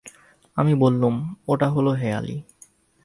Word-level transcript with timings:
আমি 0.57 0.73
বললুম, 0.75 1.15
ওটা 1.47 1.67
হল 1.69 1.87
হেঁয়ালি। 1.93 2.37